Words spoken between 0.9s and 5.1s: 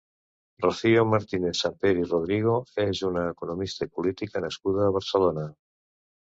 Martínez-Sampere i Rodrigo és una economista i política nascuda a